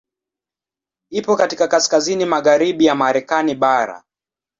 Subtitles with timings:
[1.11, 4.03] Iko katika kaskazini magharibi ya Marekani bara.